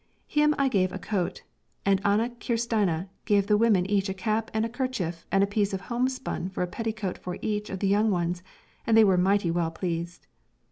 Him 0.25 0.55
I 0.57 0.67
gave 0.67 0.91
a 0.91 0.97
coat, 0.97 1.43
and 1.85 2.01
Ane 2.03 2.35
Kirstine 2.39 3.09
gave 3.25 3.45
the 3.45 3.55
women 3.55 3.85
each 3.85 4.09
a 4.09 4.15
cap 4.15 4.49
and 4.51 4.65
a 4.65 4.67
kerchief 4.67 5.27
and 5.31 5.43
a 5.43 5.45
piece 5.45 5.73
of 5.75 5.81
homespun 5.81 6.49
for 6.49 6.63
a 6.63 6.67
petticoat 6.67 7.19
for 7.19 7.37
each 7.43 7.69
of 7.69 7.81
the 7.81 7.87
young 7.87 8.09
ones, 8.09 8.41
and 8.87 8.97
they 8.97 9.03
were 9.03 9.15
mighty 9.15 9.51
well 9.51 9.69
pleased. 9.69 10.25